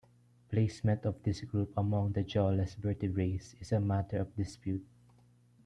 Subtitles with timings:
[0.49, 4.83] Placement of this group among the jawless vertebrates is a matter of dispute.